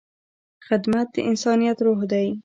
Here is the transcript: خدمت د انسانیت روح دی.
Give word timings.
خدمت 0.67 1.07
د 1.13 1.15
انسانیت 1.29 1.77
روح 1.85 1.99
دی. 2.11 2.27